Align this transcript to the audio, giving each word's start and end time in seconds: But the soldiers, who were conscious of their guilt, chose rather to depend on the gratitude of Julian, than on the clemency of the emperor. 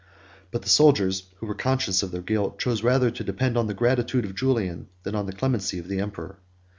But 0.49 0.63
the 0.63 0.69
soldiers, 0.69 1.27
who 1.35 1.45
were 1.45 1.53
conscious 1.53 2.01
of 2.01 2.09
their 2.09 2.23
guilt, 2.23 2.57
chose 2.57 2.81
rather 2.81 3.11
to 3.11 3.23
depend 3.23 3.55
on 3.55 3.67
the 3.67 3.75
gratitude 3.75 4.25
of 4.25 4.33
Julian, 4.33 4.87
than 5.03 5.13
on 5.13 5.27
the 5.27 5.31
clemency 5.31 5.77
of 5.77 5.87
the 5.87 5.99
emperor. 5.99 6.39